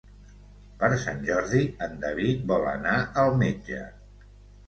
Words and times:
Per 0.83 0.87
Sant 1.01 1.19
Jordi 1.27 1.59
en 1.87 1.93
David 2.05 2.49
vol 2.53 2.65
anar 2.71 2.97
al 3.25 3.37
metge. 3.45 3.83